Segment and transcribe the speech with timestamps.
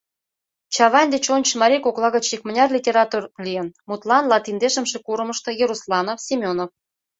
[0.75, 6.69] Чавайн деч ончыч марий кокла гыч икмыняр литератор лийын, мутлан, латиндешымше курымышто— Ерусланов, Семенов.